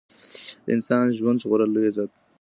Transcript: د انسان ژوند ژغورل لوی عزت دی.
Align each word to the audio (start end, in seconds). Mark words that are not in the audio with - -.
د 0.65 0.67
انسان 0.75 1.05
ژوند 1.17 1.41
ژغورل 1.41 1.69
لوی 1.73 1.89
عزت 1.89 2.07
دی. 2.13 2.19